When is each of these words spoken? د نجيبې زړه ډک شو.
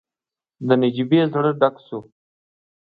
د 0.67 0.69
نجيبې 0.81 1.21
زړه 1.33 1.51
ډک 1.59 1.75
شو. 1.85 1.99